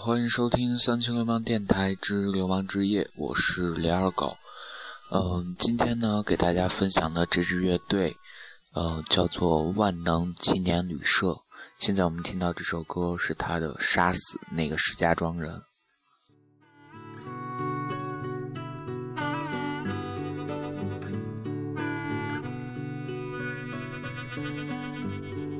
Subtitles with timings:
[0.00, 4.36] 欢迎收听三清流氓电台之流氓之夜，我是李二狗。
[5.10, 8.14] 嗯，今天呢，给大家分享的这支乐队，
[8.74, 11.36] 呃，叫做万能青年旅社。
[11.80, 15.52] 现在我们听到这首歌是他的《杀死那个石家庄人》。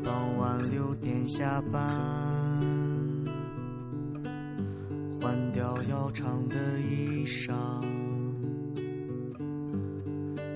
[0.05, 2.38] 傍晚六点下班，
[5.29, 7.53] 换掉要长的衣裳。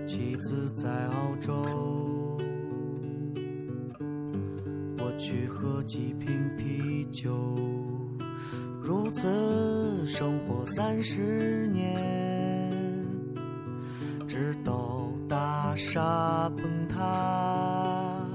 [0.07, 1.53] 妻子在澳洲，
[4.97, 7.37] 我去喝几瓶啤酒。
[8.81, 12.73] 如此生活三十年，
[14.27, 18.27] 直到大厦崩塌。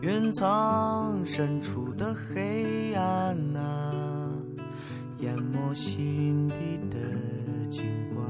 [0.00, 3.89] 云层深处的黑暗啊，
[5.74, 6.96] 心底的
[7.68, 8.26] 景观。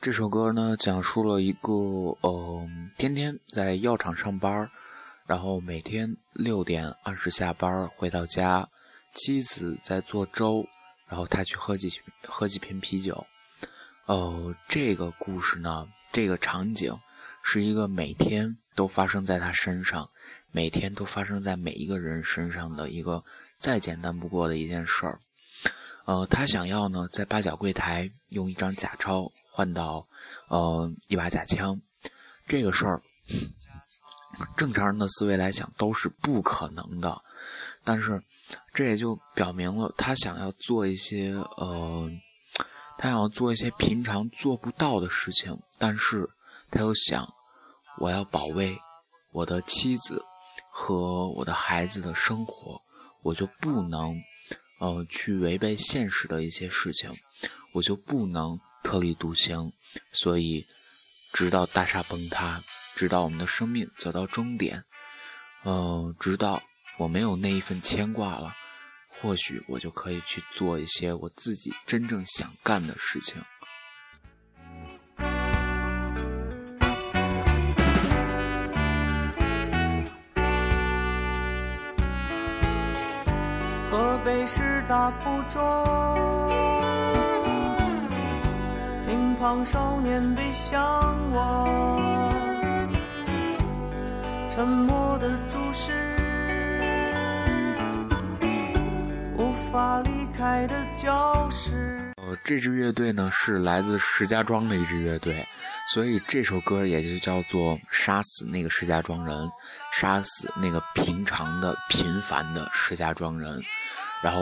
[0.00, 1.72] 这首歌呢，讲述了一个
[2.20, 4.70] 呃，天天在药厂上班，
[5.26, 8.68] 然后每天六点按时下班回到家，
[9.14, 10.66] 妻子在做粥，
[11.08, 11.90] 然后他去喝几
[12.26, 13.26] 喝几瓶啤酒。
[14.06, 16.96] 呃，这个故事呢，这个场景
[17.42, 18.56] 是一个每天。
[18.78, 20.08] 都发生在他身上，
[20.52, 23.24] 每天都发生在每一个人身上的一个
[23.58, 25.18] 再简单不过的一件事儿。
[26.08, 30.08] 呃，他想要呢，在八角柜台用一张假钞换到
[30.48, 31.78] 呃一把假枪，
[32.46, 33.02] 这个事儿，
[34.56, 37.20] 正常人的思维来讲都是不可能的。
[37.84, 38.22] 但是，
[38.72, 42.10] 这也就表明了他想要做一些呃，
[42.96, 46.26] 他想要做一些平常做不到的事情，但是
[46.70, 47.30] 他又想。
[47.98, 48.78] 我要保卫
[49.32, 50.24] 我的妻子
[50.70, 52.80] 和我的孩子的生活，
[53.22, 54.14] 我就不能，
[54.78, 57.12] 呃，去违背现实的一些事情，
[57.74, 59.72] 我就不能特立独行。
[60.12, 60.66] 所以，
[61.32, 62.62] 直到大厦崩塌，
[62.94, 64.84] 直到我们的生命走到终点，
[65.64, 66.62] 呃，直到
[66.98, 68.54] 我没有那一份牵挂了，
[69.08, 73.42] 或许我就可以去做一些我自己真正想干的事情。
[84.88, 85.60] 大附中，
[89.06, 90.80] 乒乓少年背向
[91.30, 91.68] 我，
[94.50, 96.16] 沉默的注视，
[99.36, 102.14] 无法离开的教室。
[102.26, 105.46] 呃，这支乐队呢是来自石家庄的一支乐队，
[105.92, 109.36] 所以这首歌也就叫做《杀死那个石家庄人》，
[109.92, 113.60] 杀死那个平常的、平凡的石家庄人。
[114.20, 114.40] 然后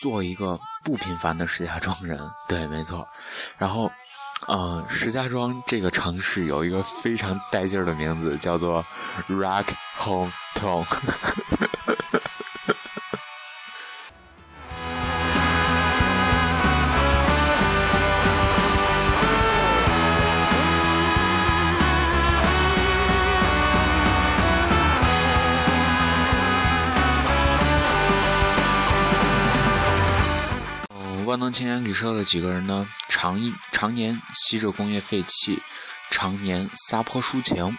[0.00, 2.18] 做一个不平凡的石家庄人，
[2.48, 3.06] 对，没错。
[3.56, 3.90] 然后，
[4.46, 8.84] 呃，石家庄这个城市有一个非常带劲儿的名字，叫做
[9.28, 9.66] Rock
[9.98, 10.84] Home Town。
[31.36, 35.60] 万能青年旅社的几个人呢，常一常年吸着工业废气，
[36.10, 37.76] 常年撒泼抒情。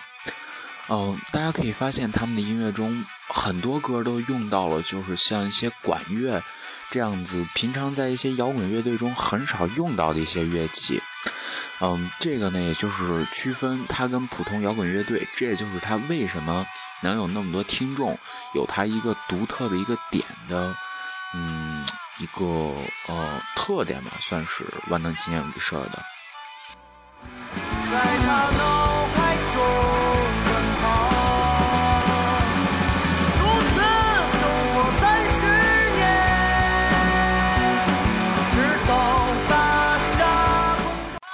[0.90, 6.40] 嗯，大家可以发现他们的音乐中很多歌都用到了，就是像一些管乐
[6.92, 11.02] 这样子，平常在一些摇滚乐队中很少用到的一些乐器。
[11.82, 16.64] 嗯，这个呢，也就是区分他跟普通摇滚乐队，这也就是他为什么
[17.02, 18.20] 能有那么多听众，
[18.54, 20.76] 有他一个独特的一个点的，
[21.34, 21.67] 嗯。
[22.20, 22.46] 一个
[23.08, 26.04] 呃特点吧，算是万能青年旅社的。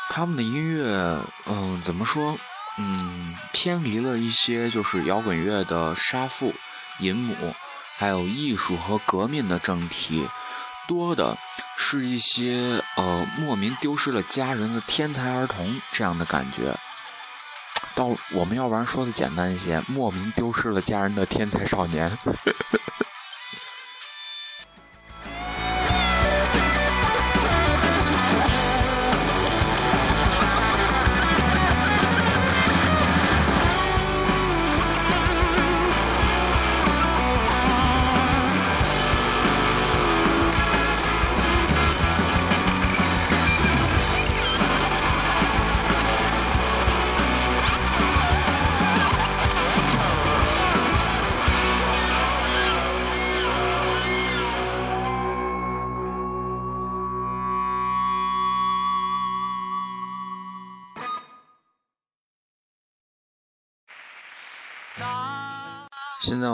[0.10, 2.38] 他们的音乐，嗯，怎么说？
[2.78, 6.54] 嗯，偏离了一些就是摇滚乐的杀父
[7.00, 7.36] 淫母，
[7.98, 10.28] 还有艺术和革命的正题。
[10.88, 11.38] 多的
[11.78, 16.76] 是一些呃莫名丢失了家人的天才儿童这样的感觉，
[17.96, 22.12] 到我们要不然说的简单一些，莫名丢失了家人的天才少年。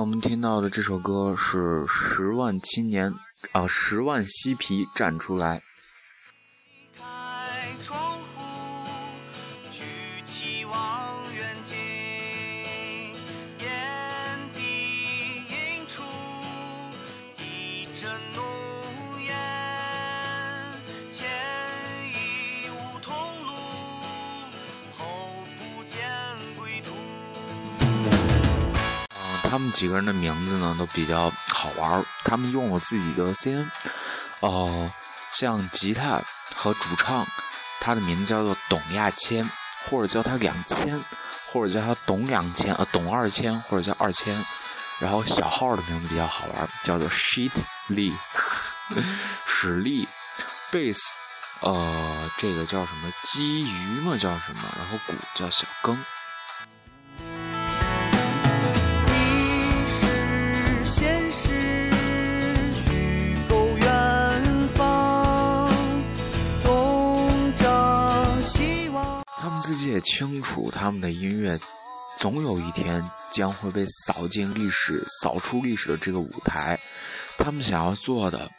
[0.10, 3.12] 我们听到的这首歌是《十万青年》
[3.52, 5.60] 啊，《十万嬉皮站出来》。
[29.60, 33.68] 他们几个人的名字呢都比较好玩他们用了自己的 CN，
[34.40, 34.90] 哦，
[35.34, 36.22] 像吉他
[36.56, 37.28] 和主唱，
[37.82, 39.46] 他的名字叫做董亚千，
[39.84, 40.98] 或者叫他两千，
[41.52, 44.34] 或者叫他董两千，呃，董二千，或者叫二千。
[45.00, 47.52] 然后小号的名字比较好玩叫做 Shit
[47.90, 48.14] Lee，
[49.46, 50.08] 史力，
[50.72, 51.02] 贝斯，
[51.60, 54.62] 呃，这个叫什么基鱼嘛，叫什么？
[54.78, 55.98] 然后鼓叫小庚。
[70.20, 71.58] 清楚，他们的音乐
[72.18, 73.02] 总有一天
[73.32, 76.78] 将会被扫进历史、扫出历史的这个舞台。
[77.38, 78.52] 他们想要做的，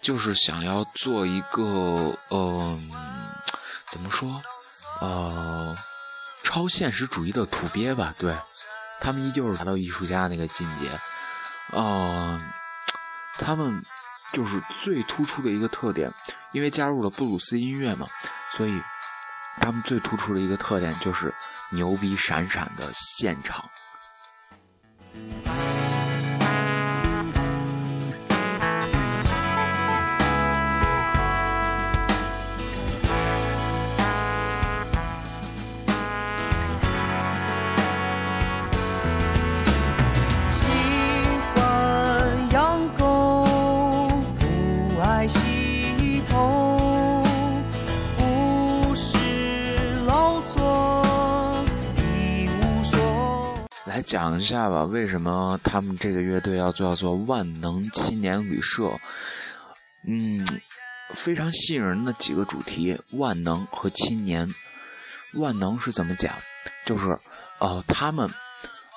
[0.00, 2.92] 就是想要做一个，嗯，
[3.90, 4.40] 怎么说，
[5.00, 5.76] 呃，
[6.44, 8.14] 超现实主义的土鳖吧？
[8.16, 8.38] 对，
[9.00, 10.88] 他们依旧是达到艺术家那个境界。
[11.72, 12.40] 嗯，
[13.32, 13.82] 他们
[14.32, 16.08] 就是最突出的一个特点，
[16.52, 18.06] 因为加入了布鲁斯音乐嘛，
[18.52, 18.80] 所以。
[19.60, 21.32] 他们最突出的一个特点就是
[21.70, 23.64] 牛逼闪闪的现场。
[54.10, 58.90] 讲一下吧，为什么他们这个乐队要叫做万能青年旅社？
[60.04, 60.44] 嗯，
[61.14, 64.52] 非常吸引人的几个主题：万能和青年。
[65.34, 66.34] 万能是怎么讲？
[66.84, 67.16] 就是
[67.60, 68.28] 呃，他们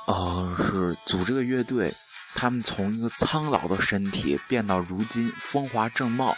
[0.07, 1.93] 呃是组这个乐队，
[2.33, 6.35] 他们从一个苍老的身体变到如今风华正茂，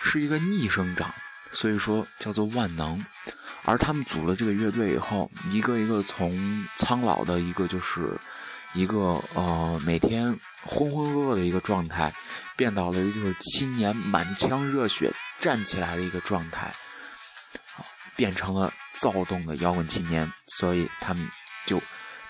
[0.00, 1.12] 是一个逆生长，
[1.52, 3.04] 所以说叫做万能。
[3.64, 6.36] 而他们组了这个乐队以后，一个一个从
[6.76, 8.18] 苍老的一个就是
[8.74, 12.12] 一个呃每天浑浑噩噩的一个状态，
[12.56, 16.74] 变到了一个青年满腔热血站起来的一个状态，
[18.16, 20.30] 变成了躁动的摇滚青年。
[20.58, 21.28] 所以他们
[21.64, 21.80] 就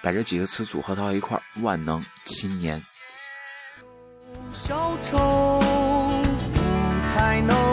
[0.02, 2.78] 把这几个词组合到一块儿，万能青年。
[4.52, 5.61] 小丑
[6.52, 6.61] 不
[7.14, 7.72] 太能。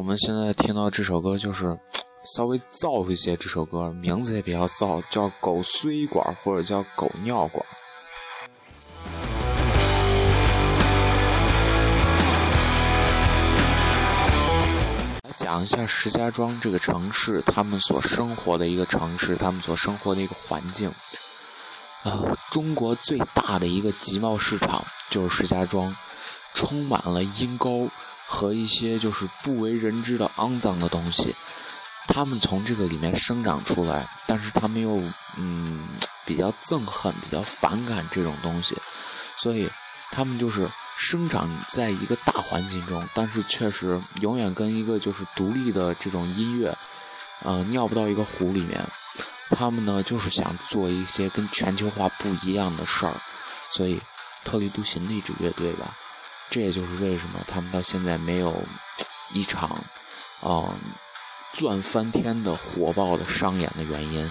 [0.00, 1.78] 我们现在听到这首歌就是
[2.34, 7.62] 稍微燥一些，这首歌名字也比较燥，叫《狗碎管》或者叫《狗尿管》。
[15.36, 20.90] 讲一下石家庄这个城市，他们所生活的一个城市，他们所生活的一个环境。
[22.04, 25.94] 呃，中国最大的一个集贸市场就是石家庄，
[26.54, 27.90] 充满了阴沟
[28.32, 31.34] 和一些就是不为人知的肮脏的东西。
[32.06, 35.02] 他们从这个里面生长出来，但是他们又
[35.36, 35.88] 嗯
[36.24, 38.76] 比较憎恨、比较反感这种东西，
[39.36, 39.68] 所以
[40.12, 46.76] 他们就是生长在一个大环境中，但是确实永远跟一个就是独立的这种音乐，
[47.42, 48.80] 呃，尿不到一个壶里面。
[49.50, 53.12] 他们呢就是想做一些跟全球化不一样的事儿，
[53.70, 54.00] 所以
[54.44, 55.92] 特立独行的一支乐队吧。
[56.50, 58.52] 这也就是为什么他们到现在没有
[59.32, 59.82] 一场
[60.42, 60.76] 嗯。
[61.52, 64.30] 钻翻天的火爆的商演的原因。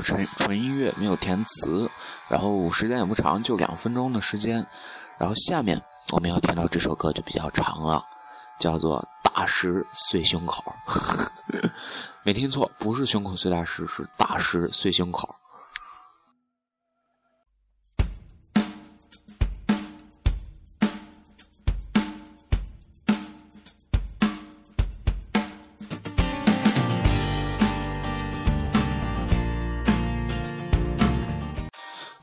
[0.00, 1.90] 纯纯音乐，没有填词，
[2.28, 4.66] 然后时间也不长，就两分钟的时间。
[5.18, 5.80] 然后下面
[6.12, 8.02] 我们要听到这首歌就比较长了，
[8.58, 9.00] 叫做
[9.32, 10.64] 《大石碎胸口》。
[12.22, 15.34] 没听错，不是胸口碎大石，是大石碎胸口。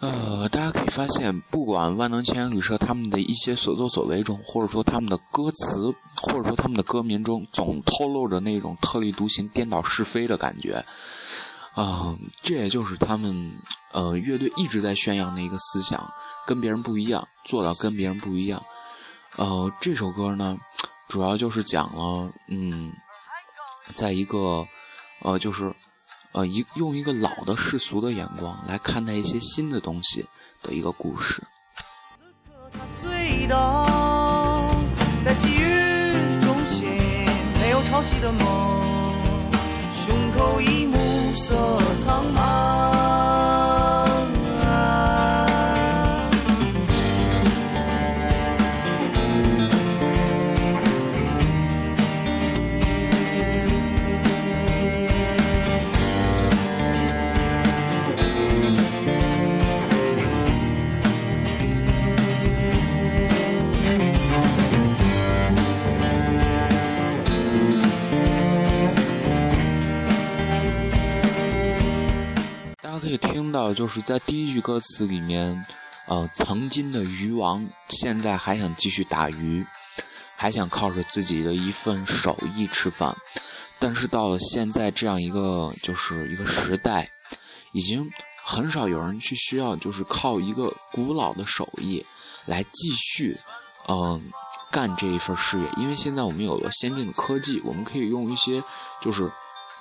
[0.03, 10.83] 呃，大家可以发现，不管万能青年旅社他们的一些所作所为中，或者说他们的歌词，或者说他们的歌名中，总透露着那种特立独行、颠倒是非的感觉。
[11.73, 13.53] 啊，这也就是他们
[13.93, 16.05] 呃乐队一直在宣扬的一个思想，
[16.45, 18.61] 跟别人不一样，做到跟别人不一样。
[19.37, 20.57] 呃，这首歌呢，
[21.07, 22.91] 主要就是讲了，嗯，
[23.95, 24.67] 在一个
[25.21, 25.73] 呃，就是
[26.33, 30.25] 呃一用一个老的世俗的眼光来看待一些新的东西。
[30.63, 31.43] 的一个故事。
[39.95, 40.97] 胸口一暮
[41.35, 41.55] 色
[41.99, 42.92] 苍茫。
[73.83, 75.61] 就是在第一句歌词里面，
[76.07, 79.65] 呃，曾经的鱼王现在还想继续打鱼，
[80.37, 83.13] 还想靠着自己的一份手艺吃饭，
[83.79, 87.09] 但是到了现在这样一个就是一个时代，
[87.73, 88.09] 已经
[88.41, 92.05] 很少有人去需要就是靠一个古老的手艺
[92.45, 93.37] 来继续，
[93.89, 94.31] 嗯，
[94.71, 98.63] 干这一份事业，因为现在我们有了先进的科技，我们可以用一些
[99.01, 99.29] 就是，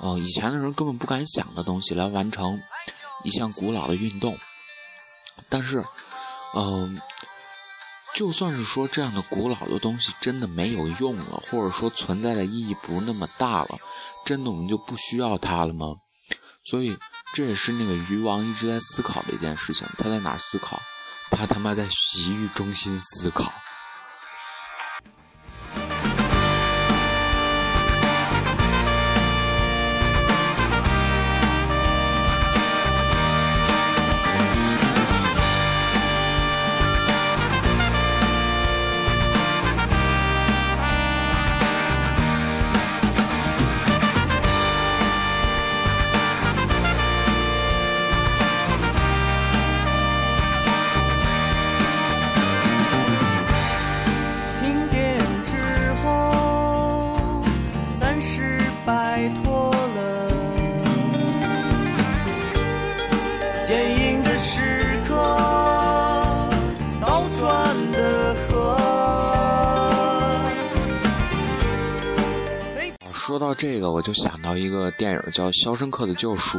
[0.01, 2.61] 嗯，以前的人根本不敢想的东西来完成。
[3.23, 4.37] 一项古老的运动，
[5.49, 5.85] 但是，
[6.55, 7.01] 嗯，
[8.15, 13.79] 就算是说这样的古老的东西真的没有用了，或者说存在的意义不那么大了，
[14.25, 15.97] 真的我们就不需要它了吗？
[16.65, 16.97] 所以
[17.35, 19.87] 这也是那个鱼王一直在思考的一件事情。
[19.99, 20.81] 他在哪思考？
[21.31, 23.53] 他他妈在洗浴中心思考。
[73.25, 76.59] 说到这个，我就想到一个电影叫《肖申克的救赎》，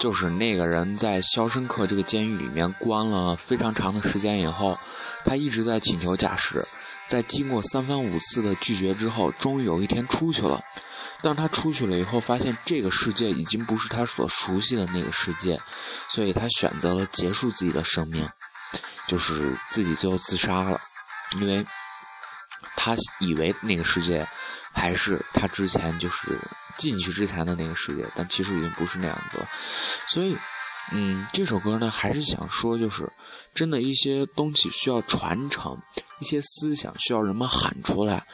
[0.00, 4.76] 就是那个人在肖申克这个监狱里面关了非常长的时间以后，
[5.24, 6.60] 他一直在请求假释，
[7.06, 10.60] 在经过三番五次的拒绝之后，终于有一天出去了。
[11.22, 15.60] 当他出去了以后，发现这个世界已经不是他所熟悉的那个世界，
[16.10, 18.28] 所以他选择了结束自己的生命，
[19.06, 20.80] 就是自己最后自杀了，
[21.36, 21.64] 因为
[22.74, 24.26] 他以为那个世界
[24.74, 26.36] 还是他之前就是
[26.76, 29.48] 进去之前的那个世界，但其实已经不是那样子了。
[30.06, 30.36] 所以，
[30.92, 33.08] 嗯，这首歌呢，还是想说，就是
[33.54, 35.78] 真的一些东西需要传承，
[36.18, 38.26] 一些思想需要人们喊出来。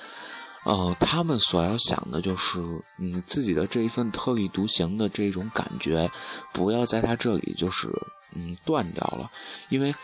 [0.65, 2.59] 呃，他们所要想的就是，
[2.99, 6.11] 嗯，自己的这一份特立独行的这种感觉，
[6.53, 7.89] 不要在他这里就是
[8.35, 9.31] 嗯断掉了，
[9.71, 9.95] 因为，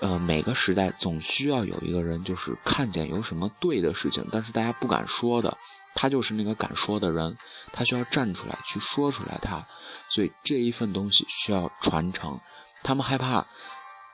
[0.00, 5.56] 呃，每个时代总需要有一个人，就是看见有什么对的事情，但是大家不敢说的，
[5.94, 7.36] 他就是那个敢说的人，
[7.72, 9.64] 他需要站出来去说出来，他，
[10.10, 12.38] 所以这一份东西需要传承，
[12.82, 13.46] 他们害怕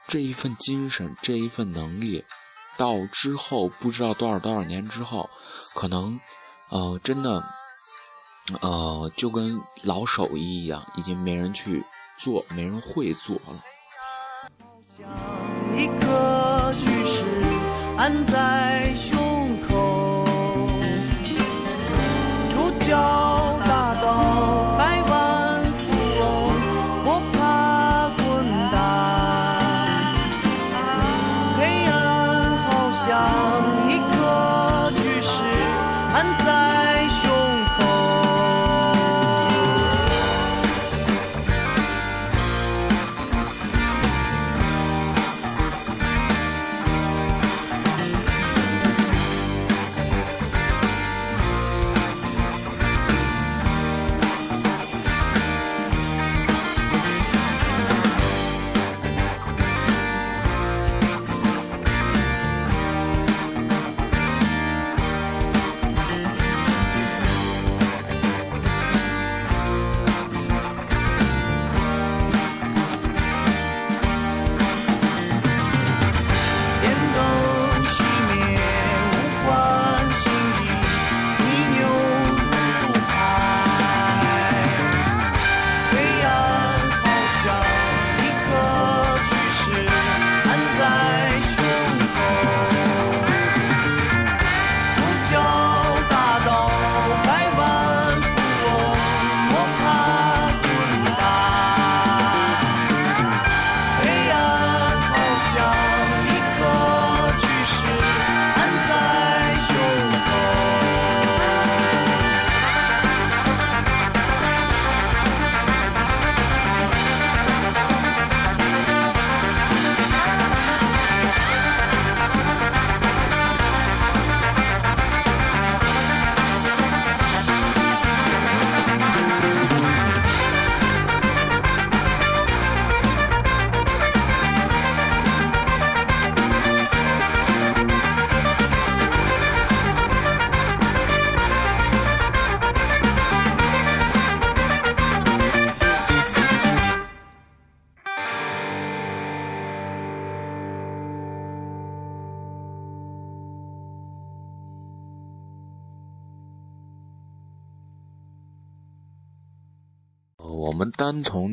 [0.06, 2.24] 这一份精神，这一份能力。
[2.78, 5.28] 到之后不知道多少多少年之后，
[5.74, 6.18] 可能，
[6.70, 7.44] 呃，真的，
[8.62, 11.84] 呃，就跟老手艺一样，已经没人去
[12.18, 13.64] 做，没人会做了。
[15.80, 17.24] 一颗巨石
[17.96, 20.26] 按在胸口，
[22.54, 23.29] 独角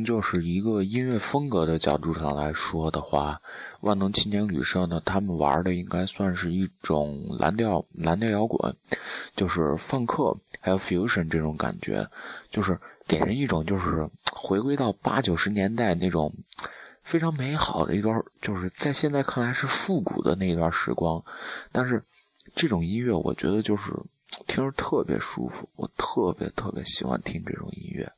[0.03, 3.39] 就是一个音乐风格的角度上来说的话，
[3.81, 8.75] 万能青年旅社呢，他们玩的应该算是一种蓝调蓝调摇滚，
[9.35, 12.07] 就是放克还有 fusion 这种感觉，
[12.49, 16.33] 就是给人一种就是回归到八九十年代那种
[17.03, 21.23] 非常美好的一段，就是在现在看来是复古的那一段时光。
[21.71, 22.03] 但是
[22.55, 23.91] 这种音乐，我觉得就是
[24.47, 28.11] 听着特别舒服，我特别特别喜欢听这种音乐。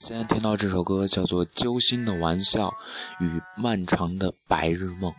[0.00, 2.72] 现在听到这首歌叫做《揪心的玩笑
[3.20, 5.12] 与漫长的白日梦》。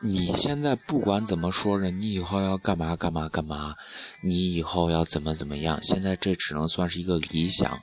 [0.00, 3.74] 你现在不管怎么说着，你以后要干嘛干嘛干嘛，
[4.22, 7.78] 你以后要怎么怎么样，现在这只能算是一个理想，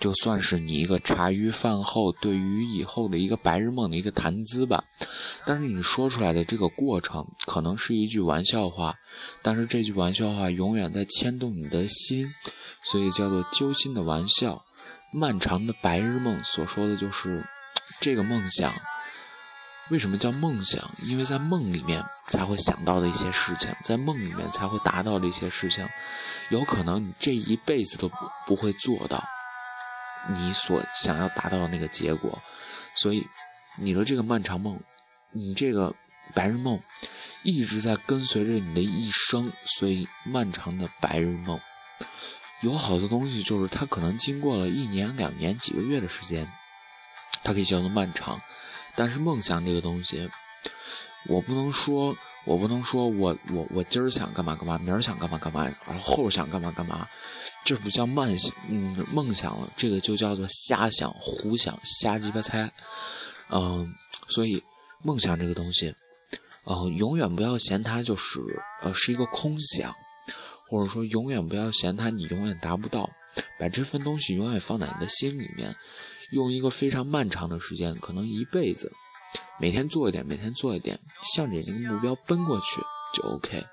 [0.00, 4.84] 就算是你一个茶余饭后对于以后的一个白日梦的一个谈资吧。
[5.46, 8.94] 但是你说出来的这个过程，可能是一句玩笑话，
[9.42, 12.24] 但是这句玩笑话永远在牵动你的心，
[12.90, 14.62] 所以叫做揪心的玩笑。
[15.12, 17.44] 漫长的白日梦所说的就是
[18.00, 18.72] 这个梦想。
[19.90, 20.90] 为什么叫梦想？
[21.02, 25.86] 因为在梦里面才会想到的一些事情，在梦里面才会达到的一些事情，
[26.48, 28.16] 有可能你这一辈子都不
[28.46, 29.22] 不会做到
[30.30, 32.42] 你所想要达到的那个结果。
[32.94, 33.26] 所以，
[33.76, 34.80] 你的这个漫长梦，
[35.32, 35.94] 你这个
[36.32, 36.80] 白日梦，
[37.42, 39.52] 一直在跟随着你的一生。
[39.66, 41.60] 所以，漫长的白日梦，
[42.62, 46.50] 有好多东西就是它可能经过了一年、两年、几个月的时间，
[47.42, 48.40] 它可以叫做漫长。
[48.96, 50.28] 但是梦想这个东西，
[51.26, 57.08] 我不能说，我不能说我我我今儿想干嘛干嘛，明儿想干嘛干嘛，然后后想干嘛干嘛，
[57.64, 62.70] 这不叫梦想，嗯，梦想了，这个就叫做瞎想、胡想、瞎鸡巴猜，
[63.50, 63.92] 嗯，
[64.28, 64.62] 所以
[65.02, 65.94] 梦想这个东西，
[66.64, 68.40] 呃，永远不要嫌它就是
[68.82, 69.94] 呃是一个空想，
[70.68, 73.10] 或者说永远不要嫌它你永远达不到，
[73.58, 75.74] 把这份东西永远放在你的心里面。
[76.34, 78.90] 用一个非常漫长的时间，可能一辈子，
[79.60, 82.82] 每天做一点，每天做一点，向着那个目标奔过去
[83.14, 83.64] 就 OK。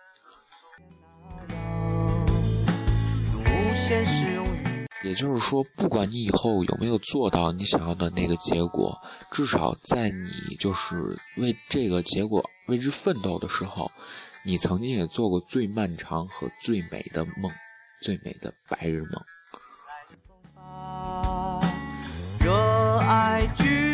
[5.03, 8.95] 也就是说，不管你以后有没有做到你想要的那个结果，
[9.31, 13.89] 至少在你就是为这个结果为之奋斗的时候，
[14.45, 17.51] 你曾经也做过最漫长和最美的梦，
[18.03, 19.19] 最美的白日梦。
[23.55, 23.90] tu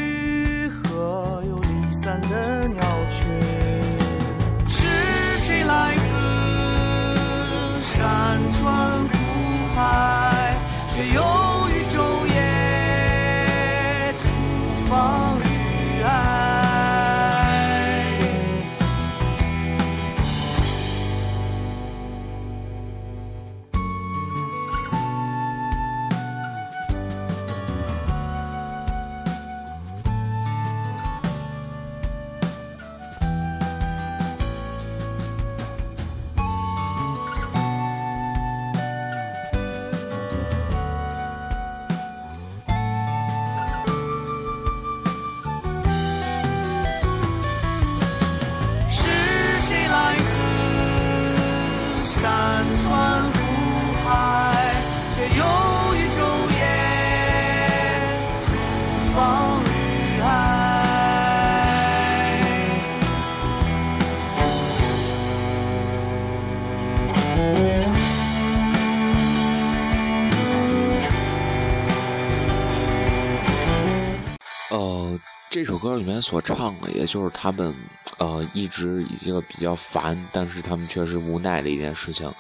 [75.78, 77.74] 歌里面所唱的，也就是他们，
[78.18, 82.32] 呃，一直一个比较烦，但是他们确实无奈的一件事情，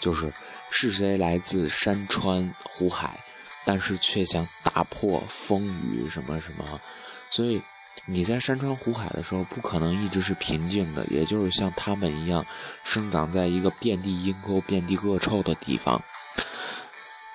[0.00, 0.32] 就是
[0.70, 3.18] 是谁来自山川湖海，
[3.64, 6.64] 但是却想打破风雨什么什么。
[7.30, 7.60] 所以
[8.06, 12.44] 你在山川湖海的时候，不可能一直是平静的，也就是像他们一样，
[12.84, 16.02] 生长在一个遍地阴沟、遍地恶臭的地方。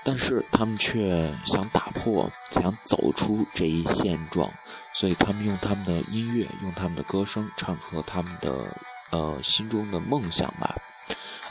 [0.04, 4.52] 但是他们却想打破，想走出这一现状，
[4.94, 8.66] 所以他们用他们的音乐，用他们的歌声，唱出了他们的
[9.12, 10.76] 呃心中的梦想吧，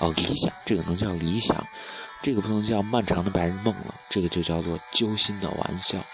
[0.01, 1.65] 哦理想，这个能叫理想，
[2.21, 6.05] 这个不能叫漫长的白日梦了，这个就叫做揪心的玩笑。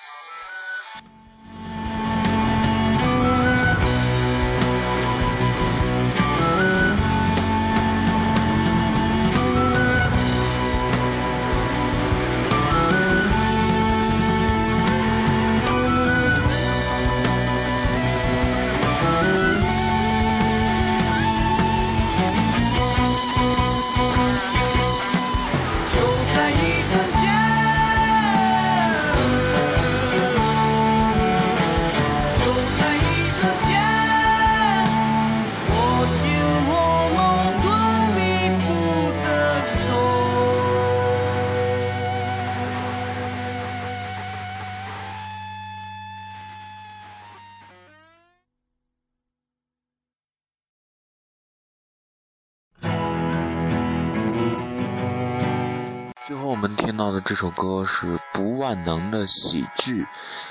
[56.57, 60.05] 我们听到的这首歌是《不万能的喜剧》，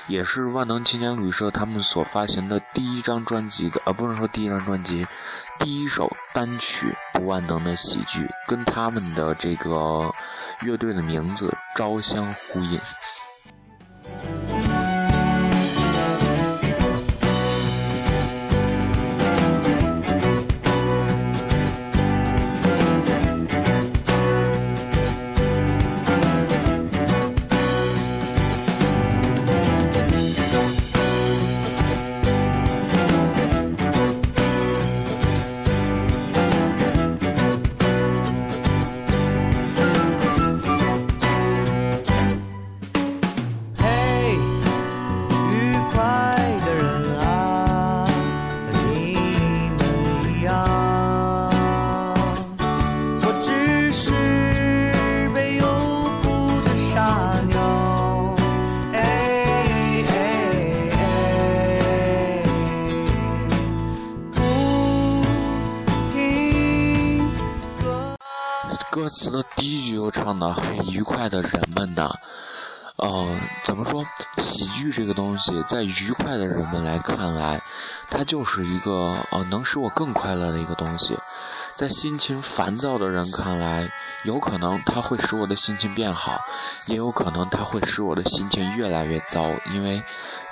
[0.06, 5.04] 也是万能青年旅社他们所发行的第一张专辑的，呃，不能说第一张专辑，
[5.58, 6.86] 第一首单曲
[7.18, 10.14] 《不万能的喜剧》，跟他们的这个
[10.64, 12.78] 乐队的名字朝相呼应。
[75.36, 77.60] 东西，在愉快的人们来看来，
[78.08, 81.14] 它就是一个呃能使我更快乐的一个东西；
[81.72, 83.86] 在心情烦躁的人看来，
[84.24, 86.40] 有可能它会使我的心情变好，
[86.86, 89.44] 也有可能它会使我的心情越来越糟，
[89.74, 90.02] 因为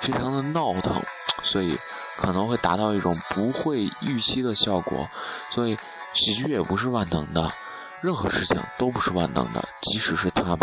[0.01, 1.01] 非常的闹腾，
[1.43, 1.75] 所以
[2.17, 5.09] 可能会达到一种不会预期的效果。
[5.49, 5.75] 所以，
[6.13, 7.49] 喜剧也不是万能的。
[8.01, 10.59] 任何事情都不是万能的，即使是他们。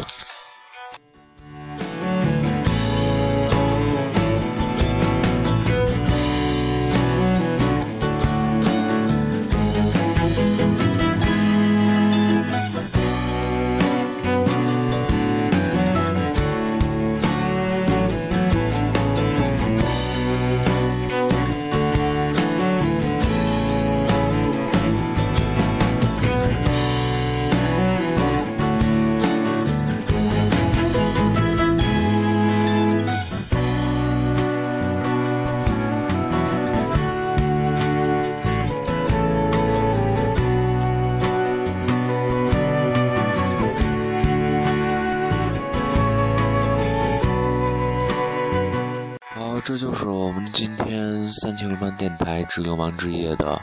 [51.42, 53.60] 三千流氓电台之流氓之夜的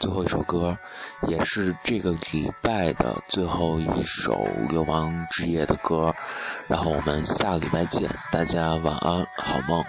[0.00, 0.76] 最后一首歌，
[1.28, 6.12] 也是这个礼拜的最后一首流氓之夜的歌。
[6.66, 9.84] 然后我们下个礼拜见，大家晚安，好梦。